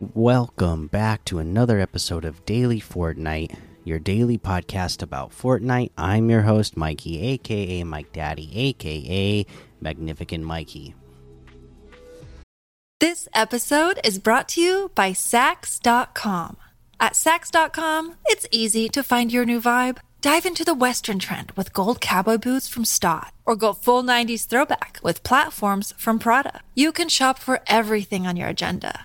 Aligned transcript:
Welcome 0.00 0.86
back 0.86 1.26
to 1.26 1.40
another 1.40 1.78
episode 1.78 2.24
of 2.24 2.46
Daily 2.46 2.80
Fortnite, 2.80 3.54
your 3.84 3.98
daily 3.98 4.38
podcast 4.38 5.02
about 5.02 5.30
Fortnite. 5.30 5.90
I'm 5.98 6.30
your 6.30 6.40
host, 6.40 6.74
Mikey, 6.74 7.20
aka 7.20 7.84
Mike 7.84 8.10
Daddy, 8.10 8.50
aka 8.54 9.44
Magnificent 9.78 10.42
Mikey. 10.42 10.94
This 12.98 13.28
episode 13.34 14.00
is 14.02 14.18
brought 14.18 14.48
to 14.50 14.62
you 14.62 14.90
by 14.94 15.10
Saks.com. 15.12 16.56
At 16.98 17.12
Saks.com, 17.12 18.14
it's 18.24 18.46
easy 18.50 18.88
to 18.88 19.02
find 19.02 19.30
your 19.30 19.44
new 19.44 19.60
vibe. 19.60 19.98
Dive 20.22 20.46
into 20.46 20.64
the 20.64 20.74
Western 20.74 21.18
trend 21.18 21.50
with 21.52 21.74
gold 21.74 22.00
cowboy 22.00 22.38
boots 22.38 22.68
from 22.68 22.86
Staud, 22.86 23.32
or 23.44 23.54
go 23.54 23.74
full 23.74 24.02
90s 24.02 24.46
throwback 24.46 24.98
with 25.02 25.22
platforms 25.22 25.92
from 25.98 26.18
Prada. 26.18 26.60
You 26.74 26.90
can 26.90 27.10
shop 27.10 27.38
for 27.38 27.60
everything 27.66 28.26
on 28.26 28.36
your 28.36 28.48
agenda, 28.48 29.04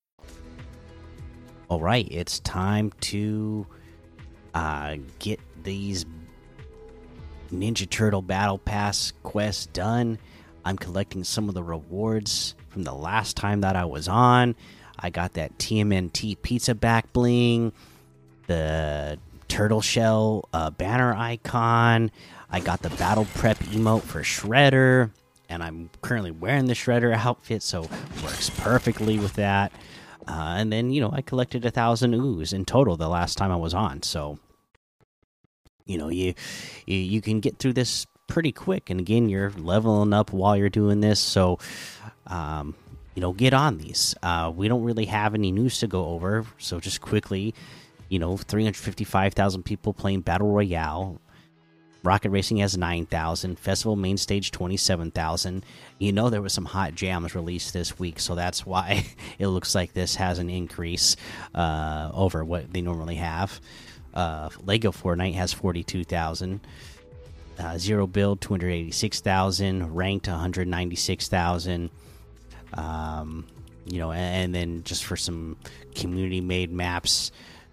All 1.71 1.79
right, 1.79 2.05
it's 2.11 2.41
time 2.41 2.91
to 2.99 3.65
uh, 4.53 4.97
get 5.19 5.39
these 5.63 6.05
Ninja 7.49 7.89
Turtle 7.89 8.21
Battle 8.21 8.57
Pass 8.57 9.13
quests 9.23 9.67
done. 9.67 10.19
I'm 10.65 10.75
collecting 10.75 11.23
some 11.23 11.47
of 11.47 11.55
the 11.55 11.63
rewards 11.63 12.55
from 12.67 12.83
the 12.83 12.93
last 12.93 13.37
time 13.37 13.61
that 13.61 13.77
I 13.77 13.85
was 13.85 14.09
on. 14.09 14.53
I 14.99 15.11
got 15.11 15.35
that 15.35 15.57
TMNT 15.59 16.41
pizza 16.41 16.75
back 16.75 17.13
bling, 17.13 17.71
the 18.47 19.17
turtle 19.47 19.79
shell 19.79 20.49
uh, 20.51 20.71
banner 20.71 21.13
icon. 21.13 22.11
I 22.49 22.59
got 22.59 22.81
the 22.81 22.89
battle 22.89 23.25
prep 23.35 23.59
emote 23.59 24.03
for 24.03 24.23
Shredder, 24.23 25.09
and 25.47 25.63
I'm 25.63 25.89
currently 26.01 26.31
wearing 26.31 26.65
the 26.65 26.73
Shredder 26.73 27.15
outfit, 27.15 27.63
so 27.63 27.83
works 28.21 28.49
perfectly 28.49 29.19
with 29.19 29.35
that. 29.35 29.71
Uh, 30.27 30.55
and 30.57 30.71
then 30.71 30.91
you 30.91 31.01
know 31.01 31.11
I 31.11 31.21
collected 31.21 31.65
a 31.65 31.71
thousand 31.71 32.13
ooze 32.13 32.53
in 32.53 32.65
total 32.65 32.97
the 32.97 33.09
last 33.09 33.37
time 33.37 33.51
I 33.51 33.55
was 33.55 33.73
on. 33.73 34.03
So 34.03 34.39
you 35.85 35.97
know 35.97 36.09
you 36.09 36.33
you, 36.85 37.21
can 37.21 37.39
get 37.39 37.57
through 37.57 37.73
this 37.73 38.05
pretty 38.27 38.51
quick. 38.51 38.89
And 38.89 38.99
again, 38.99 39.29
you're 39.29 39.51
leveling 39.51 40.13
up 40.13 40.31
while 40.31 40.55
you're 40.55 40.69
doing 40.69 41.01
this. 41.01 41.19
So 41.19 41.59
um, 42.27 42.75
you 43.15 43.21
know 43.21 43.33
get 43.33 43.53
on 43.53 43.77
these. 43.77 44.15
Uh, 44.21 44.51
we 44.55 44.67
don't 44.67 44.83
really 44.83 45.05
have 45.05 45.33
any 45.33 45.51
news 45.51 45.79
to 45.79 45.87
go 45.87 46.05
over. 46.07 46.45
So 46.57 46.79
just 46.79 47.01
quickly, 47.01 47.53
you 48.09 48.19
know, 48.19 48.37
355,000 48.37 49.63
people 49.63 49.93
playing 49.93 50.21
battle 50.21 50.51
royale. 50.51 51.19
Rocket 52.03 52.29
Racing 52.31 52.57
has 52.57 52.77
9,000. 52.77 53.59
Festival 53.59 53.95
Main 53.95 54.17
Stage 54.17 54.51
27,000. 54.51 55.63
You 55.99 56.11
know, 56.11 56.29
there 56.29 56.41
was 56.41 56.53
some 56.53 56.65
hot 56.65 56.95
jams 56.95 57.35
released 57.35 57.73
this 57.73 57.99
week, 57.99 58.19
so 58.19 58.33
that's 58.35 58.65
why 58.65 59.05
it 59.39 59.47
looks 59.47 59.75
like 59.75 59.93
this 59.93 60.15
has 60.15 60.39
an 60.39 60.49
increase 60.49 61.15
uh, 61.53 62.09
over 62.13 62.43
what 62.43 62.73
they 62.73 62.81
normally 62.81 63.15
have. 63.15 63.59
Uh, 64.13 64.49
Lego 64.65 64.91
Fortnite 64.91 65.35
has 65.35 65.53
42,000. 65.53 66.59
Uh, 67.59 67.77
Zero 67.77 68.07
Build 68.07 68.41
286,000. 68.41 69.95
Ranked 69.95 70.27
196,000. 70.27 71.89
Um, 72.73 73.45
you 73.85 73.99
know, 73.99 74.11
and, 74.11 74.35
and 74.45 74.55
then 74.55 74.83
just 74.83 75.03
for 75.03 75.15
some 75.15 75.57
community 75.95 76.41
made 76.41 76.71
maps, 76.71 77.31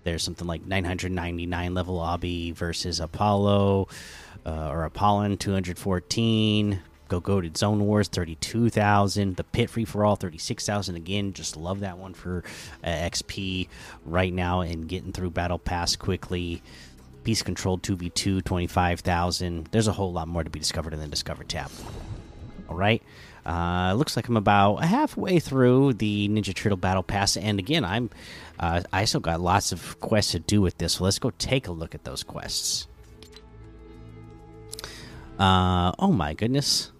there's 0.09 0.23
something 0.23 0.47
like 0.47 0.67
999 0.67 1.75
level 1.75 1.99
obby 1.99 2.55
versus 2.55 3.01
Apollo 3.01 3.89
uh, 4.47 4.69
or 4.69 4.85
Apollon 4.85 5.37
214. 5.37 6.81
Go 7.09 7.21
Goated 7.21 7.57
Zone 7.57 7.87
Wars 7.87 8.09
32,000. 8.09 9.37
The 9.37 9.45
Pit 9.45 9.71
Free 9.71 9.85
for 9.85 10.05
All 10.05 10.17
36,000. 10.17 10.95
Again, 10.97 11.33
just 11.33 11.57
love 11.57 11.81
that 11.81 11.99
one 11.99 12.15
for 12.15 12.45
uh, 12.85 12.89
XP 12.89 13.69
right 14.05 14.33
now 14.33 14.61
and 14.61 14.89
getting 14.89 15.13
through 15.13 15.31
Battle 15.31 15.59
Pass 15.59 15.97
quickly. 15.97 16.63
Piece 17.25 17.43
Control 17.43 17.79
2v2 17.79 18.45
25,000. 18.45 19.69
There's 19.71 19.89
a 19.89 19.93
whole 19.93 20.13
lot 20.13 20.29
more 20.29 20.45
to 20.45 20.51
be 20.51 20.59
discovered 20.59 20.95
in 20.95 21.01
the 21.01 21.07
Discover 21.07 21.45
tab. 21.45 21.71
All 22.69 22.77
right. 22.77 23.03
Uh, 23.49 23.95
looks 23.95 24.15
like 24.15 24.29
I'm 24.29 24.37
about 24.37 24.85
halfway 24.85 25.39
through 25.39 25.95
the 25.95 26.29
Ninja 26.29 26.55
Turtle 26.55 26.77
Battle 26.77 27.03
Pass, 27.03 27.35
and 27.35 27.59
again, 27.59 27.83
I'm 27.83 28.11
uh, 28.61 28.83
I 28.93 29.07
still 29.07 29.21
got 29.21 29.41
lots 29.41 29.73
of 29.73 29.99
quests 30.01 30.33
to 30.33 30.39
do 30.39 30.61
with 30.61 30.77
this. 30.77 30.95
So 30.95 31.05
let's 31.05 31.19
go 31.19 31.31
take 31.39 31.67
a 31.67 31.73
look 31.73 31.95
at 31.95 32.05
those 32.05 32.23
quests. 32.23 32.89
Uh, 35.39 35.93
oh 35.99 36.13
my 36.13 36.35
goodness! 36.35 36.93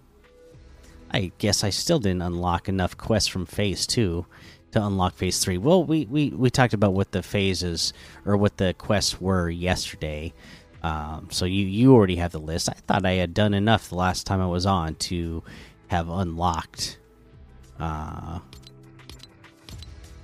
I 1.11 1.33
guess 1.37 1.65
I 1.65 1.69
still 1.69 1.99
didn't 1.99 2.23
unlock 2.23 2.67
enough 2.67 2.97
quests 2.97 3.29
from 3.29 3.45
Phase 3.45 3.87
Two 3.87 4.25
to 4.71 4.83
unlock 4.83 5.17
Phase 5.17 5.41
Three. 5.41 5.59
Well, 5.59 5.85
we 5.85 6.07
we 6.07 6.31
we 6.31 6.49
talked 6.49 6.73
about 6.73 6.95
what 6.95 7.13
the 7.13 7.23
phases 7.23 7.93
or 8.25 8.39
what 8.39 8.57
the 8.57 8.75
quests 8.79 9.21
were 9.21 9.51
yesterday. 9.51 10.33
Um, 10.83 11.29
so 11.31 11.45
you 11.45 11.67
you 11.67 11.93
already 11.93 12.17
have 12.17 12.33
the 12.33 12.41
list. 12.41 12.71
I 12.71 12.75
thought 12.87 13.05
I 13.05 13.15
had 13.15 13.35
done 13.35 13.53
enough 13.53 13.91
the 13.91 13.97
last 13.97 14.27
time 14.27 14.41
I 14.41 14.47
was 14.47 14.65
on 14.65 14.95
to 14.95 15.43
have 15.89 16.09
unlocked 16.09 16.99
uh, 17.79 18.39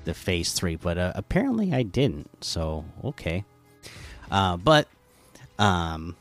the 0.04 0.14
phase 0.14 0.52
three, 0.52 0.76
but 0.76 0.98
uh, 0.98 1.12
apparently 1.14 1.72
I 1.72 1.82
didn't. 1.82 2.30
So 2.44 2.84
okay, 3.02 3.44
uh, 4.30 4.56
but 4.56 4.88
um, 5.58 6.16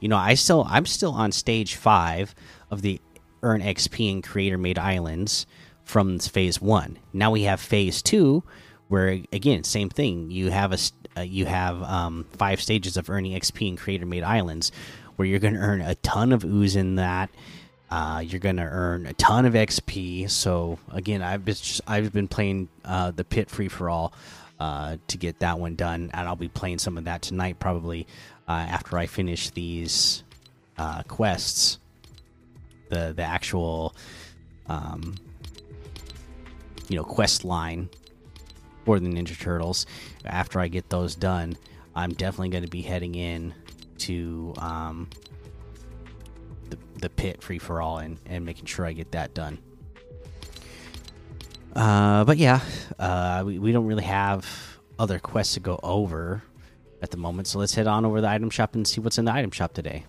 you 0.00 0.08
know, 0.08 0.16
I 0.16 0.34
still 0.34 0.66
I'm 0.68 0.86
still 0.86 1.12
on 1.12 1.32
stage 1.32 1.74
five 1.76 2.34
of 2.70 2.82
the 2.82 3.00
earn 3.42 3.62
XP 3.62 4.12
and 4.12 4.24
creator 4.24 4.58
made 4.58 4.78
islands 4.78 5.46
from 5.84 6.18
phase 6.18 6.60
one. 6.60 6.98
Now 7.12 7.30
we 7.30 7.42
have 7.42 7.60
phase 7.60 8.02
two, 8.02 8.42
where 8.88 9.20
again 9.32 9.64
same 9.64 9.88
thing. 9.90 10.30
You 10.30 10.50
have 10.50 10.72
a 10.72 10.78
uh, 11.16 11.22
you 11.22 11.46
have 11.46 11.82
um, 11.82 12.26
five 12.32 12.60
stages 12.60 12.96
of 12.96 13.10
earning 13.10 13.38
XP 13.38 13.68
and 13.68 13.78
creator 13.78 14.06
made 14.06 14.22
islands, 14.22 14.72
where 15.16 15.26
you're 15.26 15.40
going 15.40 15.54
to 15.54 15.60
earn 15.60 15.80
a 15.80 15.96
ton 15.96 16.32
of 16.32 16.44
ooze 16.44 16.76
in 16.76 16.96
that 16.96 17.30
uh, 17.90 18.22
you're 18.24 18.40
gonna 18.40 18.68
earn 18.70 19.06
a 19.06 19.12
ton 19.14 19.46
of 19.46 19.54
XP. 19.54 20.30
So 20.30 20.78
again, 20.92 21.22
I've 21.22 21.44
been 21.44 21.54
just, 21.54 21.80
I've 21.86 22.12
been 22.12 22.28
playing 22.28 22.68
uh, 22.84 23.10
the 23.10 23.24
pit 23.24 23.50
free 23.50 23.68
for 23.68 23.90
all 23.90 24.12
uh, 24.60 24.96
to 25.08 25.18
get 25.18 25.40
that 25.40 25.58
one 25.58 25.74
done, 25.74 26.10
and 26.12 26.28
I'll 26.28 26.36
be 26.36 26.48
playing 26.48 26.78
some 26.78 26.98
of 26.98 27.04
that 27.04 27.22
tonight 27.22 27.58
probably 27.58 28.06
uh, 28.48 28.52
after 28.52 28.98
I 28.98 29.06
finish 29.06 29.50
these 29.50 30.22
uh, 30.78 31.02
quests. 31.04 31.78
The 32.90 33.12
the 33.14 33.22
actual 33.22 33.94
um, 34.66 35.14
you 36.88 36.96
know 36.96 37.04
quest 37.04 37.44
line 37.44 37.88
for 38.84 39.00
the 39.00 39.08
Ninja 39.08 39.38
Turtles. 39.38 39.86
After 40.24 40.60
I 40.60 40.68
get 40.68 40.90
those 40.90 41.14
done, 41.14 41.56
I'm 41.94 42.12
definitely 42.12 42.50
going 42.50 42.64
to 42.64 42.70
be 42.70 42.82
heading 42.82 43.14
in 43.14 43.54
to 43.98 44.54
um, 44.58 45.08
the, 47.00 47.10
pit 47.10 47.42
free 47.42 47.58
for 47.58 47.80
all 47.80 47.98
and, 47.98 48.18
and 48.26 48.44
making 48.44 48.66
sure 48.66 48.86
I 48.86 48.92
get 48.92 49.12
that 49.12 49.34
done. 49.34 49.58
Uh, 51.74 52.24
but 52.24 52.36
yeah, 52.38 52.60
uh, 52.98 53.42
we, 53.44 53.58
we 53.58 53.72
don't 53.72 53.86
really 53.86 54.04
have 54.04 54.78
other 54.98 55.18
quests 55.18 55.54
to 55.54 55.60
go 55.60 55.78
over 55.82 56.42
at 57.02 57.10
the 57.10 57.16
moment, 57.16 57.48
so 57.48 57.58
let's 57.58 57.74
head 57.74 57.86
on 57.86 58.04
over 58.04 58.16
to 58.16 58.22
the 58.22 58.28
item 58.28 58.50
shop 58.50 58.74
and 58.74 58.86
see 58.86 59.00
what's 59.00 59.18
in 59.18 59.24
the 59.24 59.32
item 59.32 59.50
shop 59.50 59.72
today. 59.72 60.04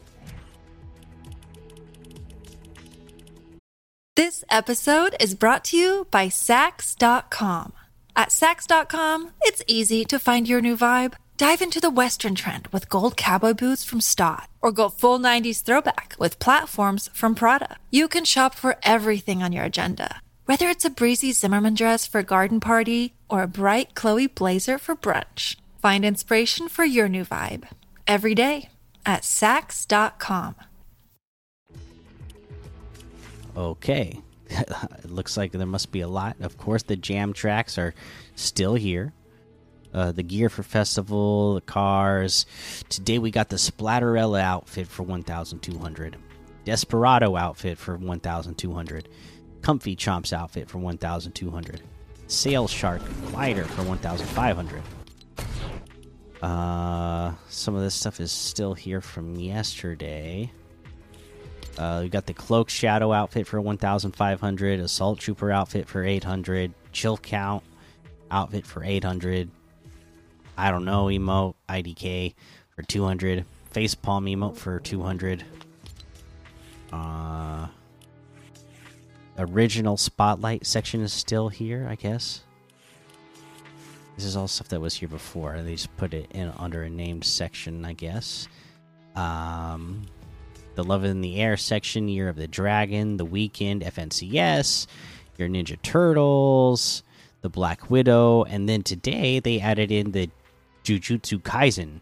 This 4.15 4.43
episode 4.49 5.15
is 5.19 5.35
brought 5.35 5.63
to 5.65 5.77
you 5.77 6.07
by 6.11 6.27
Saks.com. 6.27 7.73
At 8.15 8.29
Saks.com, 8.29 9.31
it's 9.41 9.63
easy 9.67 10.03
to 10.05 10.19
find 10.19 10.49
your 10.49 10.61
new 10.61 10.75
vibe. 10.75 11.13
Dive 11.41 11.63
into 11.63 11.79
the 11.79 11.89
Western 11.89 12.35
trend 12.35 12.67
with 12.67 12.88
gold 12.88 13.17
cowboy 13.17 13.55
boots 13.55 13.83
from 13.83 13.99
Staud, 13.99 14.45
or 14.61 14.71
go 14.71 14.89
full 14.89 15.17
90s 15.17 15.63
throwback 15.63 16.15
with 16.19 16.38
platforms 16.38 17.09
from 17.15 17.33
Prada. 17.33 17.77
You 17.89 18.07
can 18.07 18.25
shop 18.25 18.53
for 18.53 18.77
everything 18.83 19.41
on 19.41 19.51
your 19.51 19.63
agenda, 19.63 20.21
whether 20.45 20.69
it's 20.69 20.85
a 20.85 20.91
breezy 20.91 21.31
Zimmermann 21.31 21.73
dress 21.73 22.05
for 22.05 22.19
a 22.19 22.23
garden 22.23 22.59
party 22.59 23.15
or 23.27 23.41
a 23.41 23.47
bright 23.47 23.95
Chloe 23.95 24.27
blazer 24.27 24.77
for 24.77 24.95
brunch. 24.95 25.55
Find 25.81 26.05
inspiration 26.05 26.67
for 26.67 26.85
your 26.85 27.09
new 27.09 27.25
vibe 27.25 27.67
every 28.05 28.35
day 28.35 28.69
at 29.03 29.23
Saks.com. 29.23 30.53
Okay. 33.57 34.21
it 34.47 35.09
looks 35.09 35.38
like 35.38 35.53
there 35.53 35.65
must 35.65 35.91
be 35.91 36.01
a 36.01 36.07
lot. 36.07 36.35
Of 36.39 36.59
course, 36.59 36.83
the 36.83 36.95
jam 36.95 37.33
tracks 37.33 37.79
are 37.79 37.95
still 38.35 38.75
here. 38.75 39.11
Uh, 39.93 40.11
the 40.11 40.23
gear 40.23 40.49
for 40.49 40.63
festival, 40.63 41.55
the 41.55 41.61
cars. 41.61 42.45
Today 42.89 43.19
we 43.19 43.31
got 43.31 43.49
the 43.49 43.57
Splatterella 43.57 44.41
outfit 44.41 44.88
for 44.88 45.03
1,200. 45.03 46.17
Desperado 46.63 47.35
outfit 47.35 47.77
for 47.77 47.97
1,200. 47.97 49.09
Comfy 49.61 49.95
Chomps 49.95 50.33
outfit 50.33 50.69
for 50.69 50.77
1,200. 50.77 51.81
Sail 52.27 52.67
Shark 52.67 53.01
glider 53.27 53.65
for 53.65 53.83
1,500. 53.83 54.81
Uh, 56.41 57.33
some 57.49 57.75
of 57.75 57.81
this 57.81 57.93
stuff 57.93 58.19
is 58.19 58.31
still 58.31 58.73
here 58.73 59.01
from 59.01 59.35
yesterday. 59.35 60.51
Uh, 61.77 62.01
we 62.03 62.09
got 62.09 62.25
the 62.25 62.33
Cloak 62.33 62.69
Shadow 62.69 63.11
outfit 63.13 63.47
for 63.47 63.61
1,500, 63.61 64.79
Assault 64.79 65.19
Trooper 65.19 65.51
outfit 65.51 65.88
for 65.88 66.03
800, 66.03 66.73
Chill 66.91 67.17
Count 67.17 67.63
outfit 68.29 68.65
for 68.65 68.83
800. 68.83 69.49
I 70.62 70.69
don't 70.69 70.86
know 70.86 71.06
emote 71.06 71.56
IDK 71.68 72.36
for 72.75 72.84
200, 72.84 73.46
Facepalm 73.74 74.31
emote 74.31 74.56
for 74.56 74.80
200. 74.80 75.44
Uh, 76.94 77.66
original 79.40 79.98
Spotlight 79.98 80.68
section 80.68 81.02
is 81.02 81.12
still 81.12 81.50
here, 81.50 81.88
I 81.90 81.96
guess. 81.96 82.44
This 84.16 84.24
is 84.24 84.36
all 84.36 84.48
stuff 84.48 84.68
that 84.68 84.80
was 84.80 84.94
here 84.94 85.10
before. 85.10 85.63
They 85.63 85.72
just 85.72 85.98
put 85.98 86.13
it 86.13 86.30
in 86.30 86.54
under 86.60 86.84
a 86.84 86.92
named 86.92 87.24
section, 87.24 87.84
I 87.84 87.94
guess. 87.94 88.48
Um, 89.16 90.06
the 90.75 90.84
Love 90.84 91.06
in 91.06 91.22
the 91.22 91.42
Air 91.42 91.58
section, 91.58 92.08
Year 92.08 92.30
of 92.30 92.36
the 92.36 92.48
Dragon, 92.48 93.18
The 93.18 93.25
Weeknd, 93.25 93.84
FNCS, 93.84 94.86
your 95.40 95.50
Ninja 95.50 95.81
Turtles, 95.81 97.02
the 97.42 97.50
Black 97.50 97.90
Widow, 97.90 98.44
and 98.44 98.69
then 98.69 98.84
today 98.84 99.40
they 99.40 99.60
added 99.60 99.92
in 99.92 100.12
the 100.12 100.30
Jujutsu 100.99 101.41
Kaisen 101.41 102.01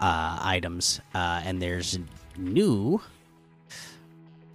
uh, 0.00 0.38
items, 0.42 1.00
uh, 1.14 1.40
and 1.44 1.62
there's 1.62 1.98
new 2.36 3.00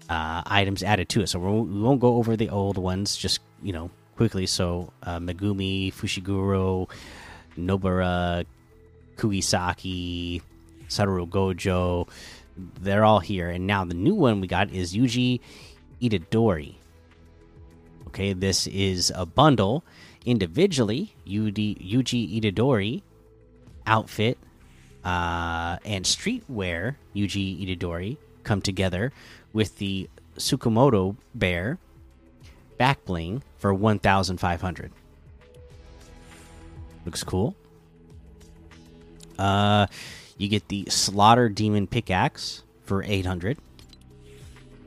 uh, 0.09 0.43
items 0.45 0.83
added 0.83 1.09
to 1.09 1.21
it. 1.21 1.27
So 1.27 1.39
we 1.39 1.79
won't 1.81 1.99
go 1.99 2.15
over 2.15 2.35
the 2.35 2.49
old 2.49 2.77
ones, 2.77 3.15
just 3.15 3.39
you 3.63 3.73
know 3.73 3.89
quickly. 4.15 4.45
So 4.45 4.91
uh, 5.03 5.19
Megumi, 5.19 5.93
Fushiguro, 5.93 6.89
Nobara, 7.57 8.45
Kugisaki, 9.15 10.41
Satoru 10.87 11.27
Gojo, 11.27 12.07
they're 12.81 13.05
all 13.05 13.19
here. 13.19 13.49
And 13.49 13.67
now 13.67 13.85
the 13.85 13.93
new 13.93 14.15
one 14.15 14.41
we 14.41 14.47
got 14.47 14.71
is 14.71 14.93
Yuji 14.93 15.39
Itadori. 16.01 16.75
Okay, 18.07 18.33
this 18.33 18.67
is 18.67 19.11
a 19.15 19.25
bundle 19.25 19.83
individually. 20.25 21.13
Yuji, 21.27 21.77
Yuji 21.79 22.41
Itadori 22.41 23.01
outfit 23.87 24.37
uh, 25.03 25.77
and 25.85 26.05
streetwear 26.05 26.95
Yuji 27.15 27.65
Itadori 27.65 28.17
come 28.43 28.61
together 28.61 29.11
with 29.53 29.77
the 29.77 30.09
Tsukamoto 30.37 31.15
bear 31.33 31.79
back 32.77 33.03
bling 33.05 33.41
for 33.57 33.73
1500 33.73 34.91
looks 37.05 37.23
cool. 37.23 37.55
Uh 39.39 39.87
you 40.37 40.47
get 40.47 40.67
the 40.67 40.85
slaughter 40.89 41.49
demon 41.49 41.87
pickaxe 41.87 42.63
for 42.83 43.03
800 43.03 43.57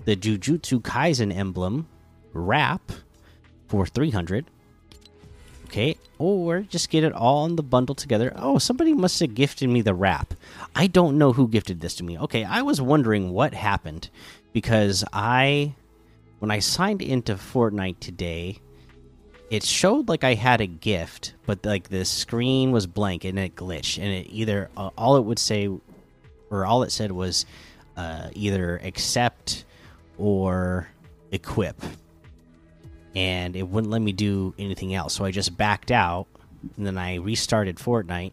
the 0.05 0.17
jujutsu 0.17 0.81
kaisen 0.81 1.35
emblem 1.35 1.87
wrap 2.33 2.93
for 3.67 3.87
300 3.87 4.47
okay 5.71 5.97
or 6.19 6.61
just 6.63 6.91
get 6.91 7.05
it 7.05 7.13
all 7.13 7.47
in 7.47 7.57
the 7.57 7.63
bundle 7.63 7.95
together. 7.95 8.33
Oh 8.37 8.59
somebody 8.59 8.93
must 8.93 9.21
have 9.21 9.35
gifted 9.35 9.69
me 9.69 9.81
the 9.81 9.95
wrap. 9.95 10.35
I 10.75 10.87
don't 10.87 11.17
know 11.17 11.33
who 11.33 11.49
gifted 11.49 11.81
this 11.81 11.95
to 11.97 12.05
me. 12.05 12.19
Okay 12.19 12.45
i 12.45 12.63
was 12.63 12.81
wondering 12.81 13.31
what 13.33 13.55
happened 13.55 14.11
because 14.53 15.05
i 15.13 15.75
when 16.41 16.51
I 16.51 16.59
signed 16.59 17.03
into 17.03 17.35
Fortnite 17.35 18.01
today, 18.01 18.59
it 19.51 19.63
showed 19.63 20.09
like 20.09 20.25
I 20.25 20.35
had 20.35 20.61
a 20.61 20.67
gift, 20.67 21.35
but 21.47 21.65
like 21.65 21.89
the 21.89 22.05
screen 22.05 22.73
was 22.73 22.87
blank 22.87 23.25
and 23.25 23.39
it 23.39 23.55
glitched, 23.55 23.99
and 23.99 24.09
it 24.09 24.27
either 24.31 24.71
uh, 24.77 24.91
all 24.99 25.17
it 25.17 25.25
would 25.25 25.39
say, 25.39 25.69
or 26.51 26.67
all 26.67 26.83
it 26.83 26.91
said 26.91 27.13
was 27.13 27.47
uh, 27.97 28.29
either 28.33 28.81
accept 28.83 29.65
or 30.19 30.89
equip, 31.31 31.77
and 33.15 33.57
it 33.57 33.69
wouldn't 33.69 33.91
let 33.91 34.03
me 34.03 34.13
do 34.13 34.55
anything 34.59 34.95
else. 34.95 35.15
So 35.15 35.25
I 35.25 35.31
just 35.31 35.57
backed 35.57 35.91
out, 35.91 36.27
and 36.77 36.87
then 36.87 36.99
I 36.99 37.17
restarted 37.17 37.77
Fortnite. 37.77 38.33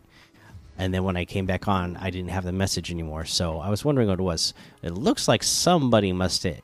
And 0.78 0.94
then 0.94 1.04
when 1.04 1.18
I 1.18 1.26
came 1.26 1.48
back 1.48 1.68
on, 1.68 1.98
I 1.98 2.12
didn't 2.12 2.30
have 2.30 2.44
the 2.44 2.52
message 2.52 2.92
anymore. 2.92 3.26
So 3.26 3.60
I 3.60 3.70
was 3.70 3.84
wondering 3.84 4.10
what 4.10 4.20
it 4.20 4.24
was. 4.24 4.54
It 4.84 4.94
looks 4.94 5.28
like 5.28 5.42
somebody 5.42 6.14
must 6.14 6.44
have 6.44 6.62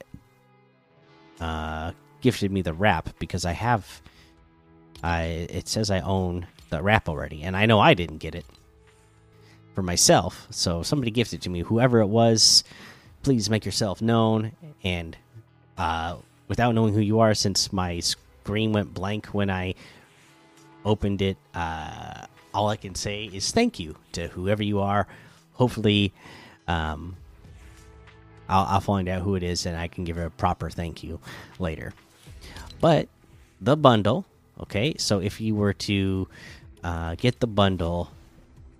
uh, 1.40 1.92
gifted 2.22 2.52
me 2.52 2.62
the 2.62 2.74
wrap 2.74 3.18
because 3.18 3.46
I 3.46 3.54
have. 3.54 4.02
I 5.04 5.48
it 5.50 5.68
says 5.68 5.90
I 5.92 6.00
own 6.02 6.48
the 6.70 6.82
wrap 6.82 7.10
already, 7.10 7.42
and 7.44 7.58
I 7.58 7.66
know 7.66 7.80
I 7.80 7.96
didn't 7.96 8.20
get 8.20 8.36
it 8.36 8.46
for 9.74 9.82
myself. 9.82 10.48
So 10.52 10.84
somebody 10.84 11.12
gifted 11.12 11.40
it 11.40 11.44
to 11.44 11.50
me. 11.50 11.62
Whoever 11.62 12.00
it 12.00 12.08
was, 12.08 12.64
please 13.24 13.50
make 13.50 13.66
yourself 13.66 14.02
known. 14.02 14.52
And 14.84 15.18
uh, 15.78 16.18
without 16.54 16.76
knowing 16.76 16.94
who 16.94 17.00
you 17.00 17.20
are, 17.20 17.34
since 17.34 17.74
my 17.74 18.00
screen 18.00 18.74
went 18.74 18.94
blank 18.94 19.26
when 19.34 19.50
I 19.50 19.74
opened 20.86 21.20
it, 21.24 21.36
uh, 21.56 22.28
all 22.54 22.70
I 22.70 22.76
can 22.76 22.94
say 22.94 23.26
is 23.26 23.52
thank 23.52 23.80
you 23.80 23.96
to 24.12 24.28
whoever 24.28 24.62
you 24.62 24.80
are. 24.80 25.08
Hopefully, 25.54 26.14
um, 26.68 27.16
I'll, 28.48 28.66
I'll 28.66 28.82
find 28.82 29.10
out 29.10 29.24
who 29.24 29.34
it 29.34 29.42
is 29.42 29.66
and 29.66 29.76
I 29.76 29.88
can 29.88 30.04
give 30.04 30.20
a 30.20 30.30
proper 30.30 30.70
thank 30.70 31.04
you 31.04 31.20
later. 31.58 31.92
But 32.80 33.10
the 33.60 33.76
bundle, 33.76 34.24
okay, 34.62 34.94
so 35.00 35.18
if 35.18 35.42
you 35.42 35.56
were 35.56 35.74
to 35.74 36.28
uh, 36.84 37.16
get 37.16 37.40
the 37.40 37.48
bundle, 37.48 38.12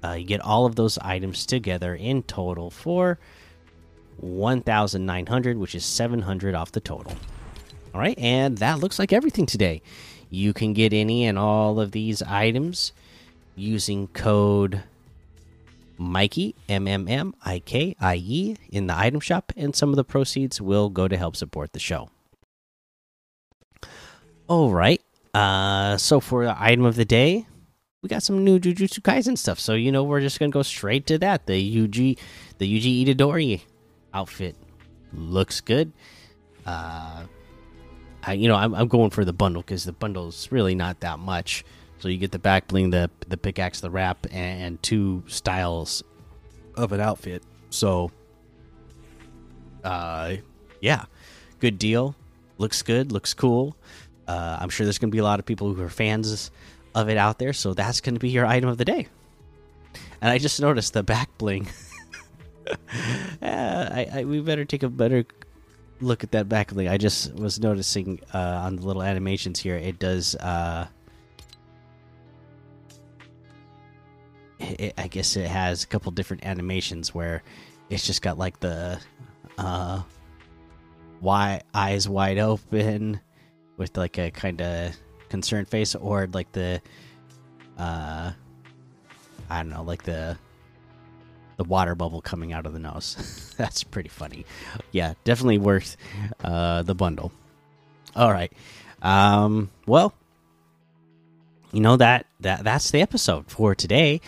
uh, 0.04 0.12
you 0.12 0.28
get 0.28 0.42
all 0.42 0.68
of 0.68 0.76
those 0.76 1.00
items 1.00 1.48
together 1.48 1.96
in 1.96 2.22
total 2.22 2.70
for 2.70 3.18
1,900, 4.18 5.58
which 5.58 5.74
is 5.74 5.84
700 5.84 6.54
off 6.54 6.72
the 6.72 6.80
total. 6.80 7.14
All 7.94 8.00
right, 8.00 8.18
and 8.18 8.58
that 8.58 8.80
looks 8.80 8.98
like 8.98 9.14
everything 9.14 9.46
today. 9.46 9.82
You 10.30 10.52
can 10.52 10.74
get 10.74 10.94
any 10.94 11.26
and 11.26 11.38
all 11.38 11.80
of 11.80 11.92
these 11.92 12.24
items 12.24 12.92
using 13.56 14.08
code 14.08 14.82
Mikey 16.00 16.56
M 16.68 16.88
M 16.88 17.08
M 17.08 17.36
I 17.46 17.60
K 17.60 17.96
I 18.00 18.16
E 18.16 18.56
in 18.72 18.88
the 18.88 18.98
item 18.98 19.20
shop, 19.20 19.54
and 19.56 19.76
some 19.76 19.90
of 19.90 19.96
the 19.96 20.04
proceeds 20.04 20.60
will 20.60 20.90
go 20.90 21.08
to 21.08 21.16
help 21.18 21.36
support 21.36 21.74
the 21.74 21.80
show. 21.80 22.10
All 24.48 24.72
right. 24.72 25.02
Uh, 25.34 25.98
so 25.98 26.20
for 26.20 26.46
the 26.46 26.56
item 26.60 26.86
of 26.86 26.96
the 26.96 27.06
day, 27.06 27.46
we 28.02 28.10
got 28.10 28.24
some 28.24 28.44
new 28.44 28.60
Jujutsu 28.60 29.02
Kaisen 29.02 29.38
stuff. 29.38 29.60
So 29.60 29.74
you 29.76 29.92
know 29.92 30.04
we're 30.04 30.22
just 30.22 30.40
gonna 30.40 30.52
go 30.52 30.64
straight 30.64 31.06
to 31.08 31.20
that. 31.20 31.46
The 31.46 31.54
Yuji, 31.54 32.18
the 32.58 32.68
Yuji 32.68 33.06
Itadori 33.06 33.62
outfit 34.14 34.56
looks 35.14 35.62
good. 35.62 35.94
Uh, 36.66 37.24
I 38.26 38.34
you 38.34 38.48
know 38.48 38.56
I'm 38.56 38.74
I'm 38.74 38.88
going 38.88 39.10
for 39.10 39.26
the 39.26 39.34
bundle 39.34 39.62
because 39.62 39.84
the 39.84 39.92
bundle's 39.92 40.52
really 40.52 40.76
not 40.76 41.02
that 41.02 41.20
much. 41.20 41.66
So 42.00 42.10
you 42.10 42.18
get 42.18 42.32
the 42.32 42.40
back 42.40 42.68
bling, 42.68 42.90
the 42.90 43.10
the 43.28 43.38
pickaxe, 43.38 43.80
the 43.80 43.90
wrap, 43.90 44.28
and 44.32 44.82
two 44.82 45.24
styles 45.28 46.04
of 46.76 46.92
an 46.92 47.00
outfit. 47.00 47.44
So, 47.70 48.12
uh, 49.84 50.36
yeah, 50.82 51.06
good 51.60 51.78
deal. 51.78 52.16
Looks 52.58 52.82
good. 52.82 53.12
Looks 53.12 53.34
cool. 53.34 53.76
Uh, 54.28 54.58
I'm 54.60 54.70
sure 54.70 54.86
there's 54.86 55.00
going 55.00 55.10
to 55.10 55.16
be 55.16 55.20
a 55.20 55.24
lot 55.24 55.40
of 55.40 55.46
people 55.46 55.74
who 55.74 55.82
are 55.82 55.90
fans 55.90 56.52
of 56.96 57.10
it 57.10 57.18
out 57.18 57.40
there. 57.40 57.54
So 57.54 57.74
that's 57.74 58.02
going 58.02 58.16
to 58.16 58.20
be 58.20 58.30
your 58.30 58.46
item 58.46 58.70
of 58.70 58.78
the 58.78 58.86
day. 58.86 59.08
And 60.22 60.32
I 60.32 60.38
just 60.38 60.62
noticed 60.62 60.94
the 60.94 61.04
back 61.04 61.38
bling. 61.38 61.68
uh, 62.68 62.76
I, 63.42 64.08
I, 64.14 64.24
we 64.24 64.40
better 64.40 64.66
take 64.66 64.84
a 64.84 64.90
better 64.90 65.26
look 66.02 66.24
at 66.24 66.32
that 66.32 66.50
back 66.50 66.72
bling. 66.72 66.88
I 66.88 66.98
just 66.98 67.34
was 67.36 67.60
noticing 67.60 68.20
uh, 68.34 68.38
on 68.38 68.76
the 68.78 68.82
little 68.86 69.04
animations 69.04 69.60
here. 69.60 69.76
It 69.76 70.00
does. 70.00 70.36
Uh, 70.36 70.88
it, 74.60 74.94
I 74.98 75.08
guess 75.08 75.36
it 75.36 75.48
has 75.48 75.84
a 75.84 75.88
couple 75.88 76.12
different 76.12 76.46
animations 76.46 77.14
where 77.14 77.44
it's 77.90 78.06
just 78.06 78.22
got 78.22 78.38
like 78.38 78.60
the 78.60 79.00
uh 79.58 80.02
wide 81.22 81.64
eyes 81.74 82.10
wide 82.10 82.40
open 82.40 83.20
with 83.78 83.96
like 83.98 84.18
a 84.18 84.32
kind 84.32 84.62
of 84.62 84.96
concerned 85.30 85.68
face 85.68 85.96
or 85.96 86.28
like 86.34 86.52
the 86.54 86.82
uh 87.78 88.32
I 89.50 89.58
don't 89.58 89.70
know, 89.70 89.84
like 89.84 90.04
the 90.04 90.38
the 91.58 91.64
water 91.64 91.96
bubble 91.96 92.22
coming 92.22 92.54
out 92.54 92.66
of 92.66 92.74
the 92.74 92.80
nose. 92.80 93.54
That's 93.58 93.84
pretty 93.84 94.10
funny. 94.10 94.46
Yeah, 94.92 95.14
definitely 95.24 95.58
worth 95.58 95.98
uh, 96.44 96.84
the 96.84 96.96
bundle. 96.96 97.32
All 98.16 98.32
right. 98.32 98.52
Um, 99.02 99.70
well, 99.86 100.14
you 101.72 101.82
know 101.82 101.98
that 101.98 102.28
that 102.42 102.64
that's 102.64 102.92
the 102.92 103.02
episode 103.02 103.50
for 103.50 103.76
today. 103.76 104.22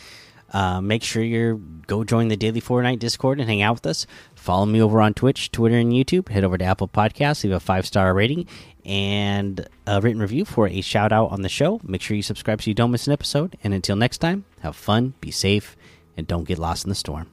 Uh, 0.52 0.80
make 0.80 1.04
sure 1.04 1.24
you 1.24 1.62
go 1.86 2.04
join 2.04 2.28
the 2.28 2.38
daily 2.38 2.62
Fortnite 2.62 3.00
Discord 3.00 3.40
and 3.40 3.50
hang 3.50 3.62
out 3.62 3.76
with 3.76 3.86
us. 3.88 4.08
Follow 4.36 4.66
me 4.66 4.82
over 4.82 5.02
on 5.02 5.14
Twitch, 5.14 5.52
Twitter, 5.52 5.78
and 5.78 5.92
YouTube. 5.92 6.30
Head 6.30 6.44
over 6.44 6.58
to 6.58 6.64
Apple 6.64 6.88
Podcasts, 6.88 7.44
leave 7.44 7.54
a 7.54 7.60
five 7.60 7.86
star 7.86 8.14
rating 8.14 8.48
and 8.86 9.68
a 9.88 10.00
written 10.00 10.22
review 10.22 10.46
for 10.46 10.68
a 10.68 10.82
shout 10.82 11.12
out 11.12 11.32
on 11.32 11.42
the 11.42 11.50
show. 11.50 11.82
Make 11.84 12.02
sure 12.02 12.16
you 12.16 12.24
subscribe 12.24 12.62
so 12.62 12.70
you 12.70 12.76
don't 12.76 12.92
miss 12.92 13.08
an 13.08 13.14
episode. 13.14 13.58
And 13.64 13.74
until 13.74 13.96
next 13.96 14.20
time, 14.20 14.46
have 14.62 14.76
fun, 14.76 15.16
be 15.20 15.32
safe, 15.32 15.76
and 16.18 16.28
don't 16.28 16.48
get 16.48 16.60
lost 16.60 16.86
in 16.86 16.90
the 16.90 16.96
storm. 16.96 17.28